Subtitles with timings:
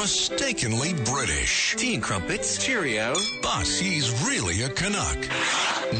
[0.00, 1.74] He's always mistakenly British.
[1.76, 2.64] Tea and crumpets.
[2.64, 3.14] Cheerio.
[3.42, 5.18] But he's really a Canuck.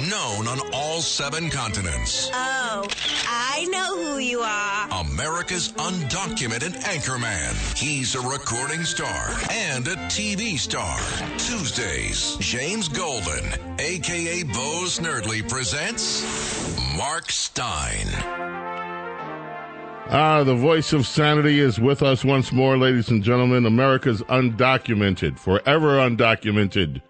[0.08, 2.30] Known on all seven continents.
[2.32, 2.86] Oh,
[3.28, 4.88] I know who you are.
[5.04, 7.76] America's undocumented anchorman.
[7.76, 10.98] He's a recording star and a TV star.
[11.38, 13.44] Tuesdays, James Golden,
[13.78, 16.24] aka Bo Snerdley, presents
[16.96, 18.49] Mark Steyn.
[20.12, 23.64] Ah, the voice of sanity is with us once more, ladies and gentlemen.
[23.64, 27.00] America's undocumented, forever undocumented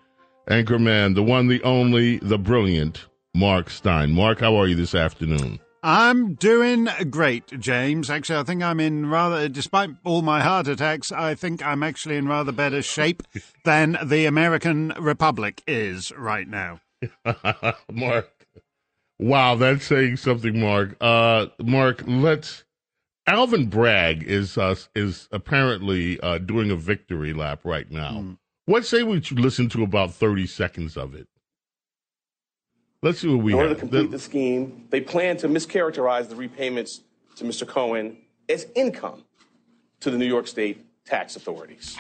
[0.51, 4.13] anchorman, the one, the only, the brilliant Mark Steyn.
[4.13, 5.61] Mark, how are you this afternoon?
[5.83, 8.11] I'm doing great, James.
[8.11, 12.19] Actually, I think I'm in rather, despite all my heart attacks, I think I'm actually
[12.19, 13.23] in rather better shape
[13.65, 16.81] than the American Republic is right now.
[17.91, 18.29] Mark.
[19.19, 20.99] Wow, that's saying something, Mark.
[21.01, 22.65] Uh, Mark, let's.
[23.31, 28.11] Alvin Bragg is uh, is apparently uh, doing a victory lap right now.
[28.11, 28.39] Mm.
[28.67, 31.29] What say we listen to about thirty seconds of it?
[33.03, 33.77] Let's see what we In order have.
[33.79, 37.03] to complete The- the scheme, they plan to mischaracterize the repayments
[37.37, 37.67] to Mr.
[37.67, 38.17] Cohen
[38.49, 39.23] as income
[40.01, 41.97] to the New York State tax authorities.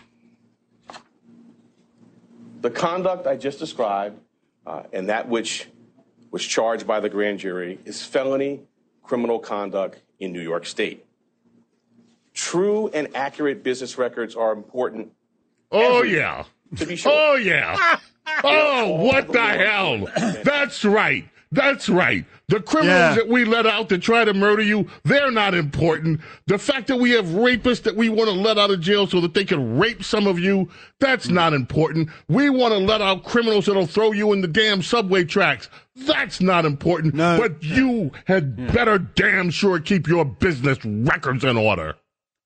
[2.60, 4.18] The conduct I just described
[4.66, 5.68] uh, and that which
[6.32, 8.60] was charged by the grand jury is felony
[9.04, 11.06] criminal conduct in New York State.
[12.34, 15.12] True and accurate business records are important
[15.72, 16.44] oh yeah.
[16.76, 17.12] to be sure.
[17.14, 17.98] Oh yeah.
[18.44, 20.06] Oh, what the hell?
[20.44, 21.28] That's right.
[21.52, 22.24] That's right.
[22.48, 23.14] The criminals Yeah.
[23.14, 26.20] that we let out to try to murder you, they're not important.
[26.46, 29.20] The fact that we have rapists that we want to let out of jail so
[29.20, 30.68] that they can rape some of you,
[31.00, 32.08] that's not important.
[32.28, 35.68] We want to let out criminals that'll throw you in the damn subway tracks.
[35.96, 37.14] That's not important.
[37.14, 37.36] No.
[37.36, 38.68] But you had hmm.
[38.68, 41.96] better damn sure keep your business records in order.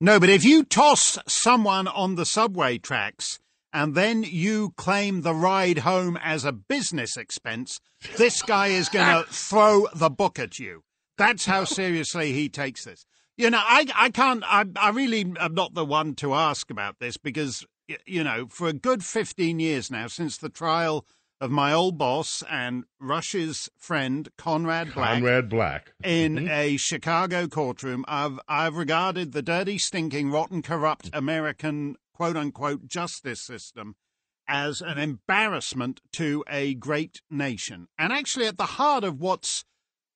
[0.00, 3.38] No, but if you toss someone on the subway tracks
[3.72, 7.80] and then you claim the ride home as a business expense,
[8.16, 10.82] this guy is going to throw the book at you.
[11.16, 13.06] That's how seriously he takes this.
[13.36, 16.98] You know, I, I can't, I, I really am not the one to ask about
[17.00, 17.64] this because,
[18.06, 21.04] you know, for a good 15 years now, since the trial
[21.44, 25.92] of my old boss and Rush's friend, Conrad Black Conrad Black.
[26.02, 26.48] in mm-hmm.
[26.48, 33.42] a Chicago courtroom, I've I've regarded the dirty, stinking, rotten, corrupt American quote unquote justice
[33.42, 33.96] system
[34.48, 37.88] as an embarrassment to a great nation.
[37.98, 39.66] And actually at the heart of what's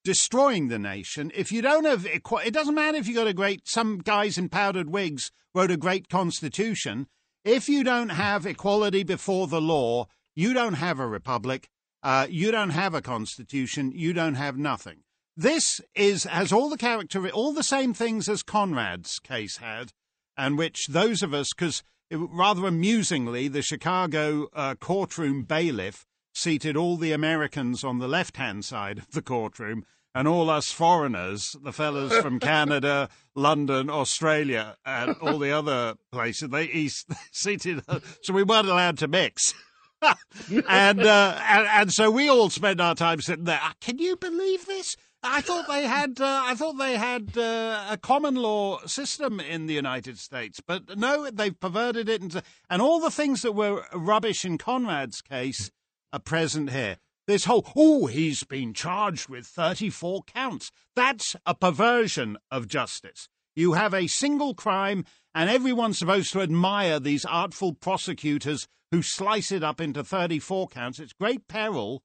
[0.04, 3.34] destroying the nation, if you don't have equi- it doesn't matter if you got a
[3.34, 7.06] great some guys in powdered wigs wrote a great constitution,
[7.44, 10.06] if you don't have equality before the law,
[10.38, 11.68] you don't have a republic,
[12.04, 14.98] uh, you don't have a constitution, you don't have nothing.
[15.36, 19.90] This is has all the character, all the same things as Conrad's case had,
[20.36, 21.82] and which those of us, because
[22.12, 28.98] rather amusingly, the Chicago uh, courtroom bailiff seated all the Americans on the left-hand side
[28.98, 29.84] of the courtroom,
[30.14, 36.50] and all us foreigners, the fellas from Canada, London, Australia, and all the other places,
[36.50, 36.88] they he
[37.32, 37.82] seated,
[38.22, 39.52] so we weren't allowed to mix.
[40.68, 43.60] and, uh, and and so we all spend our time sitting there.
[43.62, 44.96] "Ah, Can you believe this?
[45.22, 46.20] I thought they had.
[46.20, 50.96] Uh, I thought they had uh, a common law system in the United States, but
[50.96, 55.70] no, they've perverted it, into, and all the things that were rubbish in Conrad's case
[56.12, 56.98] are present here.
[57.26, 60.70] This whole oh, he's been charged with thirty-four counts.
[60.94, 63.28] That's a perversion of justice.
[63.58, 65.04] You have a single crime,
[65.34, 71.00] and everyone's supposed to admire these artful prosecutors who slice it up into 34 counts.
[71.00, 72.04] It's great peril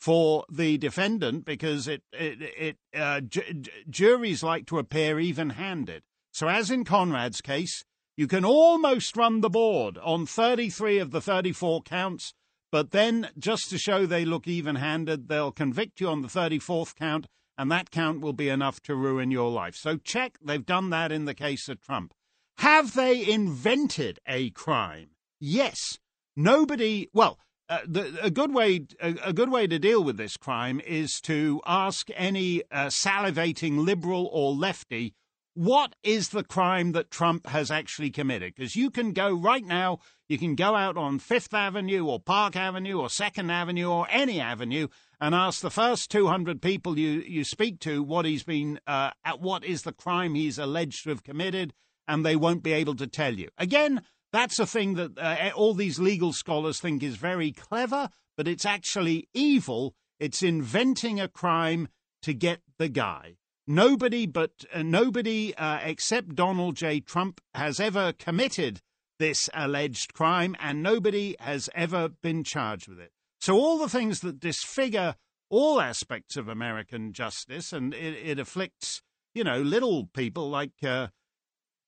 [0.00, 6.04] for the defendant because it, it, it uh, ju- ju- juries like to appear even-handed.
[6.32, 7.84] So, as in Conrad's case,
[8.16, 12.32] you can almost run the board on 33 of the 34 counts,
[12.72, 17.26] but then just to show they look even-handed, they'll convict you on the 34th count,
[17.56, 19.76] and that count will be enough to ruin your life.
[19.76, 22.14] So, check they've done that in the case of Trump.
[22.58, 25.10] Have they invented a crime?
[25.40, 25.98] Yes.
[26.36, 27.08] Nobody.
[27.12, 30.80] Well, uh, the, a good way a, a good way to deal with this crime
[30.80, 35.14] is to ask any uh, salivating liberal or lefty
[35.54, 38.54] what is the crime that Trump has actually committed?
[38.54, 42.56] Because you can go right now, you can go out on Fifth Avenue or Park
[42.56, 44.88] Avenue or Second Avenue or any avenue
[45.20, 49.40] and ask the first 200 people you, you speak to what he's been, uh, at
[49.40, 51.72] what is the crime he's alleged to have committed,
[52.08, 53.48] and they won't be able to tell you.
[53.56, 54.02] Again,
[54.32, 58.64] that's a thing that uh, all these legal scholars think is very clever, but it's
[58.64, 59.94] actually evil.
[60.18, 61.86] It's inventing a crime
[62.22, 63.36] to get the guy.
[63.66, 67.00] Nobody but uh, nobody uh, except Donald J.
[67.00, 68.80] Trump has ever committed
[69.18, 73.12] this alleged crime, and nobody has ever been charged with it.
[73.40, 75.14] So all the things that disfigure
[75.48, 79.02] all aspects of American justice, and it, it afflicts
[79.34, 80.72] you know little people like.
[80.82, 81.08] Uh,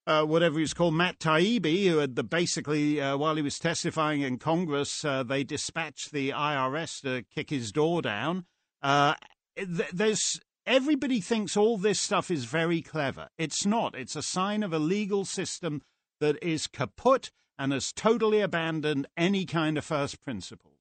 [0.08, 4.20] uh, whatever he's called, Matt Taibbi, who had the basically, uh, while he was testifying
[4.20, 8.44] in Congress, uh, they dispatched the IRS to kick his door down.
[8.80, 9.14] Uh,
[9.56, 13.28] th- there's everybody thinks all this stuff is very clever.
[13.38, 13.94] It's not.
[13.94, 15.82] It's a sign of a legal system
[16.20, 20.72] that is kaput and has totally abandoned any kind of first principles.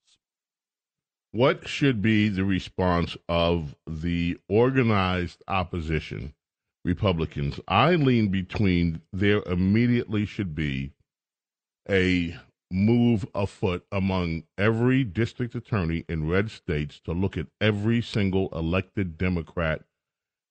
[1.32, 6.34] What should be the response of the organized opposition,
[6.84, 7.60] Republicans?
[7.68, 10.92] I lean between there immediately should be
[11.88, 12.36] a
[12.70, 19.16] move afoot among every district attorney in red states to look at every single elected
[19.16, 19.82] Democrat.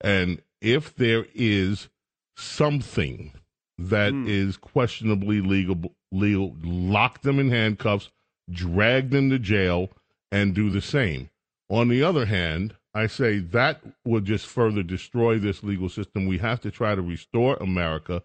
[0.01, 1.89] And if there is
[2.37, 3.33] something
[3.77, 4.27] that mm.
[4.27, 8.09] is questionably legal, legal, lock them in handcuffs,
[8.49, 9.89] drag them to jail,
[10.31, 11.29] and do the same.
[11.69, 16.27] On the other hand, I say that would just further destroy this legal system.
[16.27, 18.23] We have to try to restore America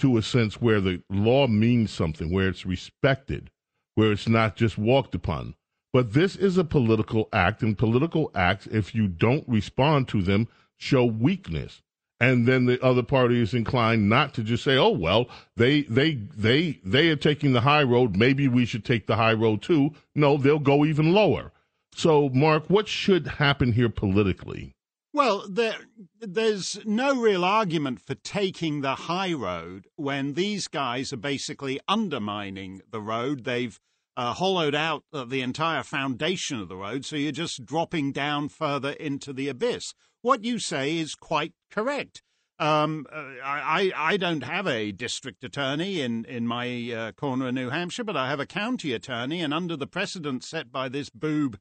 [0.00, 3.50] to a sense where the law means something, where it's respected,
[3.94, 5.54] where it's not just walked upon.
[5.92, 10.48] But this is a political act, and political acts, if you don't respond to them,
[10.76, 11.82] show weakness.
[12.20, 16.14] And then the other party is inclined not to just say, "Oh well, they they
[16.36, 18.16] they they are taking the high road.
[18.16, 21.50] Maybe we should take the high road too." No, they'll go even lower.
[21.94, 24.74] So, Mark, what should happen here politically?
[25.12, 25.76] Well, there,
[26.20, 32.82] there's no real argument for taking the high road when these guys are basically undermining
[32.88, 33.42] the road.
[33.44, 33.80] They've
[34.16, 38.90] uh, hollowed out the entire foundation of the road, so you're just dropping down further
[38.90, 39.94] into the abyss.
[40.22, 42.22] What you say is quite correct.
[42.60, 47.54] Um, uh, I, I don't have a district attorney in, in my uh, corner of
[47.54, 51.08] New Hampshire, but I have a county attorney, and under the precedent set by this
[51.10, 51.58] boob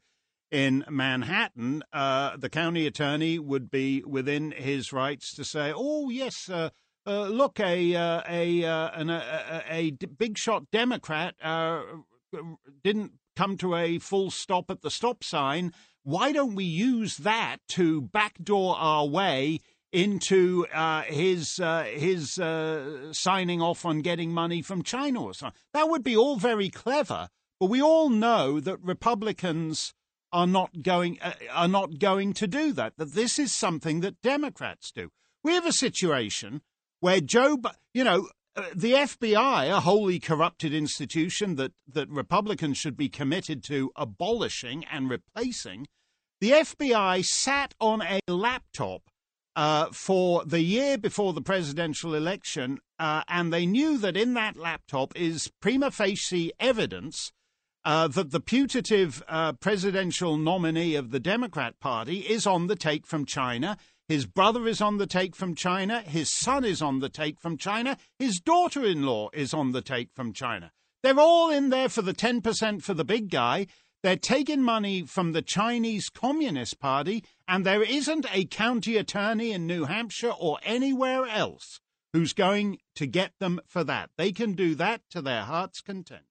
[0.51, 6.49] in Manhattan, uh, the county attorney would be within his rights to say, "Oh yes,
[6.49, 6.69] uh,
[7.05, 11.81] uh, look, a uh, a, uh, an, a, a, a big shot Democrat uh,
[12.83, 15.73] didn't come to a full stop at the stop sign.
[16.03, 19.59] Why don't we use that to backdoor our way?"
[19.91, 25.59] into uh, his uh, his uh, signing off on getting money from China or something.
[25.73, 27.29] That would be all very clever,
[27.59, 29.95] but we all know that Republicans
[30.31, 32.93] are not going uh, are not going to do that.
[32.97, 35.09] That this is something that Democrats do.
[35.43, 36.61] We have a situation
[36.99, 37.59] where Joe,
[37.93, 43.63] you know, uh, the FBI, a wholly corrupted institution that that Republicans should be committed
[43.65, 45.87] to abolishing and replacing.
[46.41, 49.03] The FBI sat on a laptop
[49.55, 54.55] uh, for the year before the presidential election, uh, and they knew that in that
[54.55, 57.33] laptop is prima facie evidence
[57.85, 63.05] uh, that the putative uh, presidential nominee of the Democrat Party is on the take
[63.05, 63.77] from China.
[64.07, 66.01] His brother is on the take from China.
[66.01, 67.97] His son is on the take from China.
[68.17, 70.71] His daughter in law is on the take from China.
[71.03, 73.67] They're all in there for the 10% for the big guy.
[74.01, 79.67] They're taking money from the Chinese Communist Party, and there isn't a county attorney in
[79.67, 81.79] New Hampshire or anywhere else
[82.13, 84.09] who's going to get them for that.
[84.17, 86.28] They can do that to their heart's content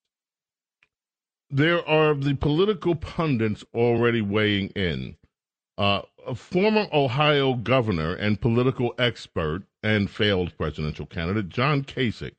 [1.50, 5.16] there are the political pundits already weighing in.
[5.76, 12.34] Uh, a former Ohio governor and political expert and failed presidential candidate, John Kasich,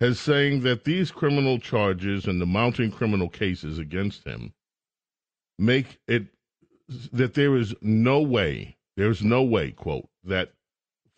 [0.00, 4.52] has saying that these criminal charges and the mounting criminal cases against him
[5.58, 6.26] make it
[7.12, 10.52] that there is no way, there's no way, quote, that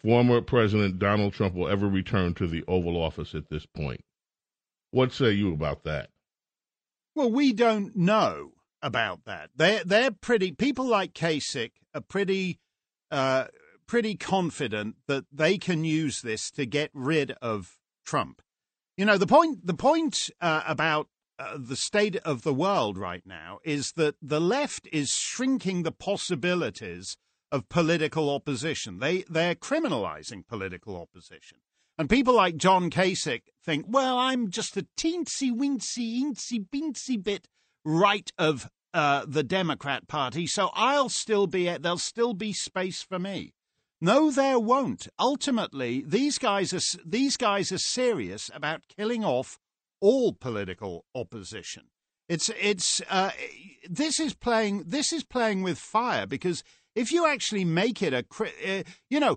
[0.02, 4.02] former President Donald Trump will ever return to the Oval Office at this point.
[4.90, 6.11] What say you about that?
[7.14, 8.52] Well, we don't know
[8.83, 9.50] about that.
[9.57, 10.52] They're they're pretty.
[10.52, 12.59] People like Kasich are pretty.
[13.11, 13.47] Uh,
[13.90, 17.76] pretty confident that they can use this to get rid of
[18.07, 18.40] Trump.
[18.97, 21.09] You know, the point the point uh, about
[21.40, 25.90] uh, the state of the world right now is that the left is shrinking the
[25.90, 27.17] possibilities
[27.50, 29.00] of political opposition.
[29.00, 31.59] They they're criminalizing political opposition.
[32.00, 37.47] And people like John Kasich think, well, I'm just a teensy weensy, eensy beensy bit
[37.85, 43.19] right of uh, the Democrat Party, so I'll still be there'll still be space for
[43.19, 43.52] me.
[44.00, 45.09] No, there won't.
[45.19, 49.59] Ultimately, these guys are these guys are serious about killing off
[50.00, 51.88] all political opposition.
[52.30, 53.33] It's it's uh,
[53.90, 56.64] this is playing this is playing with fire because
[56.95, 58.25] if you actually make it a
[58.66, 59.37] uh, you know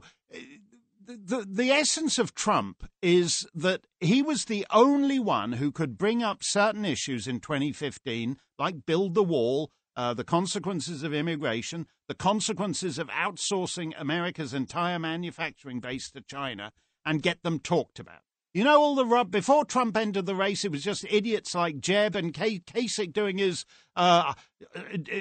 [1.05, 6.23] the the essence of Trump is that he was the only one who could bring
[6.23, 12.15] up certain issues in 2015 like build the wall uh, the consequences of immigration, the
[12.15, 16.71] consequences of outsourcing America's entire manufacturing base to China,
[17.05, 18.21] and get them talked about.
[18.53, 21.79] You know, all the rub before Trump entered the race, it was just idiots like
[21.79, 23.65] Jeb and Kasich doing his.
[23.95, 24.33] Uh,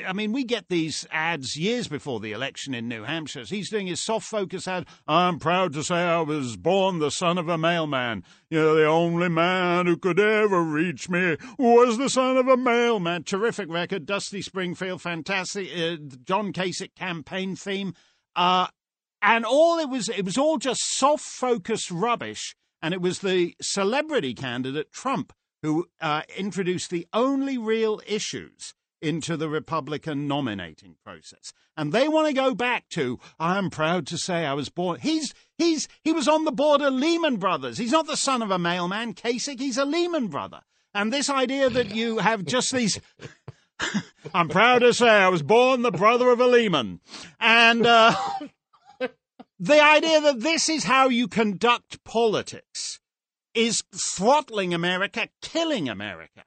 [0.06, 3.44] I mean, we get these ads years before the election in New Hampshire.
[3.44, 4.86] He's doing his soft focus ad.
[5.08, 8.22] I'm proud to say I was born the son of a mailman.
[8.50, 12.58] You know, the only man who could ever reach me was the son of a
[12.58, 13.24] mailman.
[13.24, 14.04] Terrific record.
[14.04, 15.70] Dusty Springfield, fantastic.
[15.74, 17.94] Uh, John Kasich campaign theme.
[18.36, 18.66] Uh,
[19.22, 23.54] and all it was, it was all just soft focus rubbish and it was the
[23.62, 31.52] celebrity candidate, Trump, who uh, introduced the only real issues into the Republican nominating process.
[31.76, 35.00] And they want to go back to, I'm proud to say I was born.
[35.00, 37.78] He's, he's, he was on the board of Lehman Brothers.
[37.78, 39.58] He's not the son of a mailman, Kasich.
[39.58, 40.60] He's a Lehman brother.
[40.94, 43.00] And this idea that you have just these.
[44.34, 47.00] I'm proud to say I was born the brother of a Lehman.
[47.40, 48.14] And, uh,
[49.62, 52.98] the idea that this is how you conduct politics
[53.54, 56.42] is throttling America, killing America.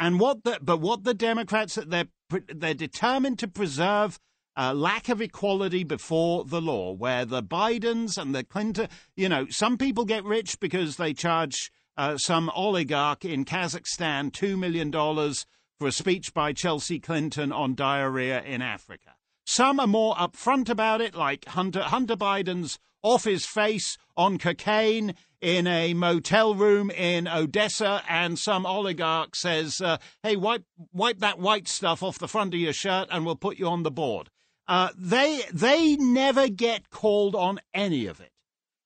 [0.00, 2.08] And what the, but what the Democrats, they're,
[2.52, 4.18] they're determined to preserve
[4.56, 9.46] a lack of equality before the law, where the Bidens and the Clinton, you know,
[9.48, 15.86] some people get rich because they charge uh, some oligarch in Kazakhstan $2 million for
[15.86, 19.15] a speech by Chelsea Clinton on diarrhea in Africa.
[19.46, 25.14] Some are more upfront about it, like Hunter, Hunter Biden's off his face on cocaine
[25.40, 31.38] in a motel room in Odessa, and some oligarch says, uh, "Hey, wipe wipe that
[31.38, 34.30] white stuff off the front of your shirt, and we'll put you on the board."
[34.66, 38.32] Uh, they they never get called on any of it,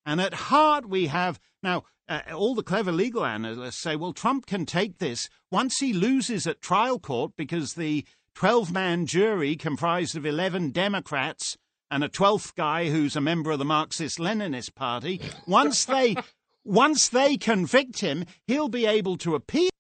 [0.05, 1.85] and at heart we have now.
[2.07, 6.45] Uh, all the clever legal analysts say, well, Trump can take this once he loses
[6.45, 11.57] at trial court because the 12 man jury comprised of 11 Democrats
[11.91, 16.17] and a 12th guy who's a member of the Marxist Leninist Party, once they,
[16.65, 19.71] once they convict him, he'll be able to appeal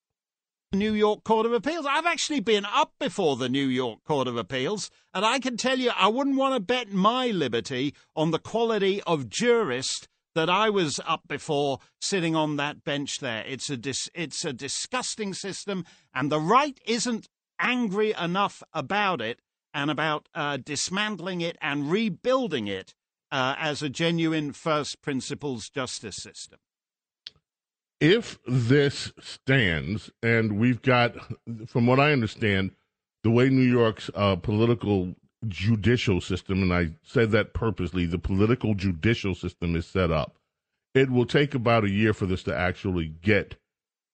[0.72, 1.86] the New York Court of Appeals.
[1.88, 5.78] I've actually been up before the New York Court of Appeals, and I can tell
[5.78, 10.70] you I wouldn't want to bet my liberty on the quality of jurist that I
[10.70, 13.44] was up before sitting on that bench there.
[13.46, 17.28] It's a dis- it's a disgusting system, and the right isn't
[17.60, 19.40] angry enough about it
[19.72, 22.94] and about uh, dismantling it and rebuilding it
[23.30, 26.58] uh, as a genuine first principles justice system.
[28.00, 31.14] If this stands, and we've got,
[31.66, 32.70] from what I understand,
[33.22, 35.14] the way New York's uh, political
[35.46, 40.36] judicial system, and I said that purposely, the political judicial system is set up,
[40.94, 43.56] it will take about a year for this to actually get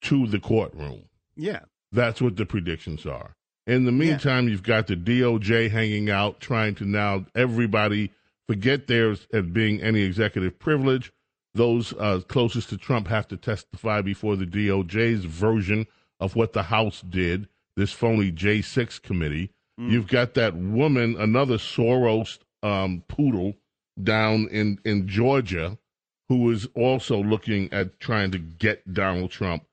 [0.02, 1.04] to the courtroom.
[1.36, 1.60] Yeah.
[1.92, 3.36] That's what the predictions are.
[3.66, 4.52] In the meantime, yeah.
[4.52, 8.12] you've got the DOJ hanging out, trying to now everybody
[8.46, 11.12] forget theirs as being any executive privilege.
[11.54, 15.87] Those uh, closest to Trump have to testify before the DOJ's version
[16.20, 19.50] of what the House did, this phony J6 committee.
[19.80, 19.90] Mm.
[19.90, 23.54] You've got that woman, another Soros um, poodle
[24.00, 25.78] down in, in Georgia,
[26.28, 29.64] who is also looking at trying to get Donald Trump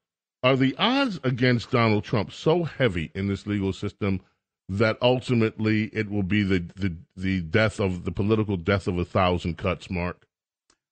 [0.43, 4.21] are the odds against Donald Trump so heavy in this legal system
[4.69, 9.05] that ultimately it will be the, the, the death of the political death of a
[9.05, 10.27] thousand cuts, Mark?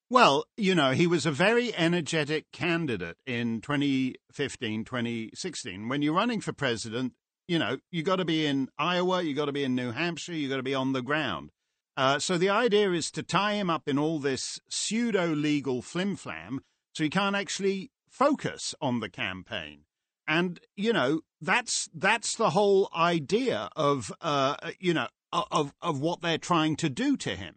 [0.10, 5.88] Well, you know, he was a very energetic candidate in 2015, 2016.
[5.88, 7.14] When you're running for president,
[7.48, 10.34] you know, you got to be in Iowa, you got to be in New Hampshire,
[10.34, 11.52] you got to be on the ground.
[11.96, 16.16] Uh, so the idea is to tie him up in all this pseudo legal flim
[16.16, 16.62] flam
[16.94, 19.86] so he can't actually focus on the campaign.
[20.28, 26.22] And you know that's that's the whole idea of uh, you know of of what
[26.22, 27.56] they're trying to do to him.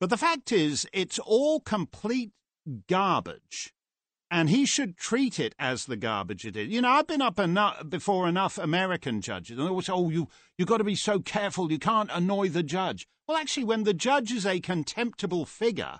[0.00, 2.32] But the fact is, it's all complete
[2.88, 3.72] garbage.
[4.30, 6.68] and he should treat it as the garbage it is.
[6.68, 10.10] You know, I've been up enough before enough American judges, and they always say, "Oh,
[10.10, 11.70] you you got to be so careful.
[11.70, 15.98] You can't annoy the judge." Well, actually, when the judge is a contemptible figure,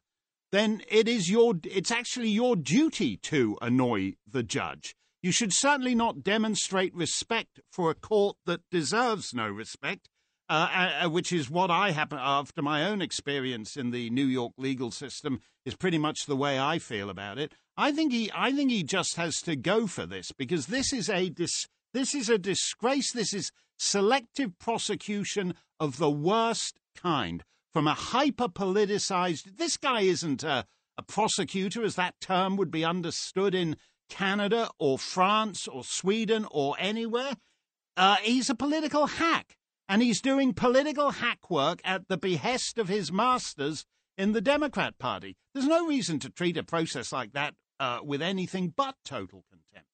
[0.55, 4.95] then it is your it's actually your duty to annoy the judge.
[5.21, 10.09] You should certainly not demonstrate respect for a court that deserves no respect,
[10.49, 14.27] uh, uh, uh which is what I happen after my own experience in the New
[14.27, 17.55] York legal system is pretty much the way I feel about it.
[17.77, 21.11] I think he I think he just has to go for this because this is
[21.11, 23.11] a dis, this is a disgrace.
[23.11, 27.43] This is selective prosecution of the worst kind
[27.75, 29.59] from a hyper politicized.
[29.59, 30.65] This guy isn't a,
[30.97, 33.77] a prosecutor, as that term would be understood in
[34.09, 37.33] Canada or France or Sweden or anywhere.
[37.97, 39.57] Uh, he's a political hack,
[39.89, 43.85] and he's doing political hack work at the behest of his masters
[44.17, 45.37] in the Democrat Party.
[45.53, 49.89] There's no reason to treat a process like that uh, with anything but total contempt.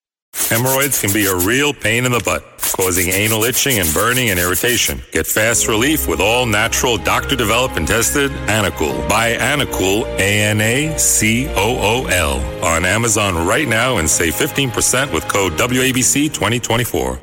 [0.50, 2.42] Hemorrhoids can be a real pain in the butt,
[2.76, 5.00] causing anal itching and burning and irritation.
[5.12, 9.08] Get fast relief with all natural, doctor developed and tested Anacool.
[9.08, 14.34] Buy Anacool, A N A C O O L, on Amazon right now and save
[14.34, 17.20] 15% with code WABC 2024.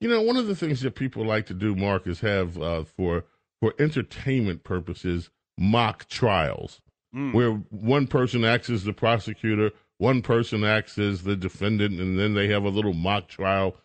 [0.00, 2.84] You know, one of the things that people like to do, Mark, is have uh,
[2.84, 3.26] for
[3.60, 6.80] for entertainment purposes mock trials,
[7.14, 7.34] mm.
[7.34, 9.72] where one person acts as the prosecutor,
[10.02, 13.76] one person acts as the defendant, and then they have a little mock trial.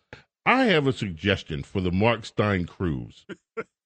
[0.48, 3.28] I have a suggestion for the Mark Steyn cruise.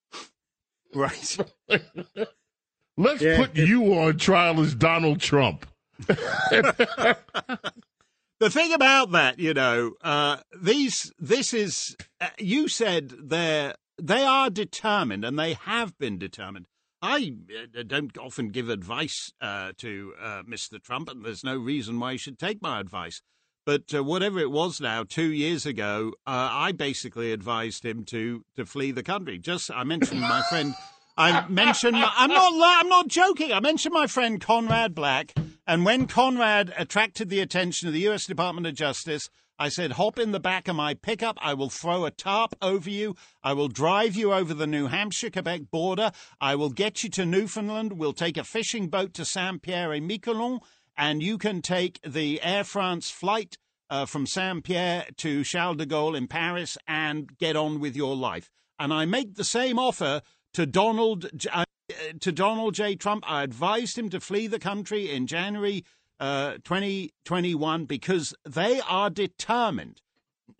[0.95, 1.37] right.
[2.97, 3.35] Let's yeah.
[3.35, 5.65] put you on trial as Donald Trump.
[6.07, 7.17] the
[8.49, 14.49] thing about that, you know, uh, these this is uh, you said they they are
[14.49, 16.67] determined and they have been determined
[17.01, 17.33] I
[17.77, 20.81] uh, don't often give advice uh, to uh, Mr.
[20.81, 23.21] Trump, and there's no reason why he should take my advice.
[23.65, 28.43] But uh, whatever it was now, two years ago, uh, I basically advised him to
[28.55, 29.39] to flee the country.
[29.39, 30.73] Just I mentioned my friend.
[31.17, 33.51] I mentioned I'm not I'm not joking.
[33.51, 35.33] I mentioned my friend Conrad Black,
[35.67, 38.25] and when Conrad attracted the attention of the U.S.
[38.25, 39.29] Department of Justice,
[39.61, 41.37] I said, hop in the back of my pickup.
[41.39, 43.15] I will throw a tarp over you.
[43.43, 46.11] I will drive you over the New Hampshire Quebec border.
[46.41, 47.93] I will get you to Newfoundland.
[47.93, 50.61] We'll take a fishing boat to Saint Pierre et Miquelon,
[50.97, 53.59] and you can take the Air France flight
[53.91, 58.15] uh, from Saint Pierre to Charles de Gaulle in Paris and get on with your
[58.15, 58.49] life.
[58.79, 60.23] And I make the same offer
[60.55, 61.65] to Donald uh,
[62.19, 62.95] to Donald J.
[62.95, 63.23] Trump.
[63.29, 65.85] I advised him to flee the country in January
[66.21, 70.01] uh, 2021 because they are determined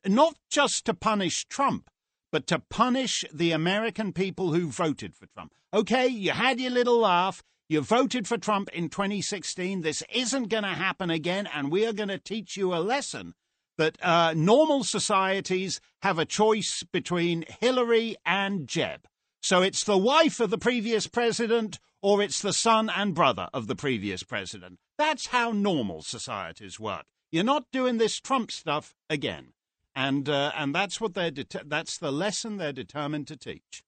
[0.06, 1.89] not just to punish Trump,
[2.32, 5.54] but to punish the American people who voted for Trump.
[5.74, 7.43] Okay, you had your little laugh.
[7.69, 9.82] You voted for Trump in 2016.
[9.82, 13.34] This isn't going to happen again, and we are going to teach you a lesson
[13.78, 19.08] that uh, normal societies have a choice between Hillary and Jeb.
[19.41, 23.68] So it's the wife of the previous president or it's the son and brother of
[23.68, 24.80] the previous president.
[24.98, 27.06] That's how normal societies work.
[27.32, 29.54] You're not doing this Trump stuff again,
[29.96, 33.84] and uh, and that's what they're det- that's the lesson they're determined to teach.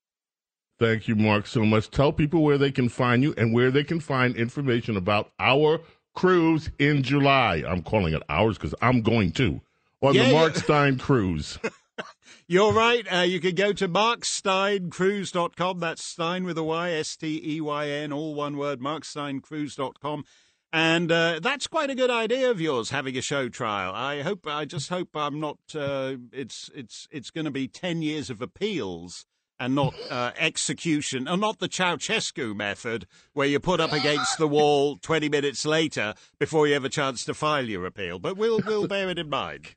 [0.80, 1.90] Thank you, Mark, so much.
[1.92, 5.80] Tell people where they can find you and where they can find information about our
[6.14, 7.64] cruise in July.
[7.68, 9.62] I'm calling it ours because I'm going to
[10.02, 10.62] on yeah, the Mark yeah.
[10.62, 11.60] Steyn cruise.
[12.48, 13.06] You're right.
[13.12, 15.80] Uh, you can go to marksteyncruise.com.
[15.80, 20.26] That's Steyn with a Y, S T E Y N, all one word, marksteyncruise.com.
[20.72, 23.94] And uh, that's quite a good idea of yours, having a show trial.
[23.94, 25.60] I hope, I just hope I'm not.
[25.76, 29.26] Uh, it's it's it's going to be ten years of appeals
[29.60, 34.48] and not uh, execution, and not the Ceausescu method, where you put up against the
[34.48, 38.18] wall twenty minutes later before you have a chance to file your appeal.
[38.18, 39.76] But we'll we'll bear it in mind.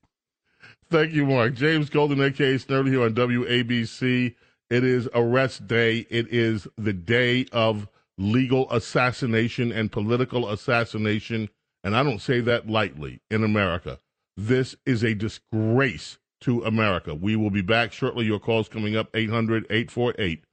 [0.89, 1.55] Thank you, Mark.
[1.55, 4.35] James Golden, aka Snerdley, here on WABC.
[4.71, 6.07] It is arrest day.
[6.11, 11.49] It is the day of legal assassination and political assassination.
[11.83, 13.99] And I don't say that lightly in America.
[14.37, 17.15] This is a disgrace to America.
[17.15, 18.27] We will be back shortly.
[18.27, 20.45] Your calls coming up 800 848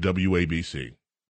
[0.00, 0.94] WABC.